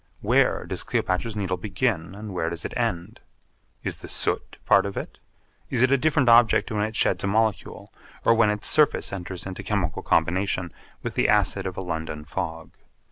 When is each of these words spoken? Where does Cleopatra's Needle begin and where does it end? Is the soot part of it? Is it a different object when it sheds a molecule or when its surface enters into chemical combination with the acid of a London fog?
Where 0.21 0.65
does 0.65 0.81
Cleopatra's 0.81 1.35
Needle 1.35 1.57
begin 1.57 2.15
and 2.15 2.33
where 2.33 2.49
does 2.49 2.65
it 2.65 2.75
end? 2.75 3.19
Is 3.83 3.97
the 3.97 4.07
soot 4.07 4.57
part 4.65 4.87
of 4.87 4.97
it? 4.97 5.19
Is 5.69 5.83
it 5.83 5.91
a 5.91 5.97
different 5.99 6.27
object 6.27 6.71
when 6.71 6.81
it 6.81 6.95
sheds 6.95 7.23
a 7.23 7.27
molecule 7.27 7.93
or 8.25 8.33
when 8.33 8.49
its 8.49 8.65
surface 8.65 9.13
enters 9.13 9.45
into 9.45 9.61
chemical 9.61 10.01
combination 10.01 10.73
with 11.03 11.13
the 11.13 11.29
acid 11.29 11.67
of 11.67 11.77
a 11.77 11.81
London 11.81 12.25
fog? 12.25 12.71